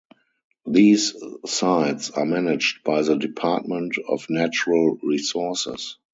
These 0.65 1.13
sites 1.45 2.09
are 2.09 2.25
managed 2.25 2.83
by 2.83 3.03
the 3.03 3.15
Department 3.15 3.97
of 4.09 4.27
Natural 4.31 4.97
Resources. 5.03 5.97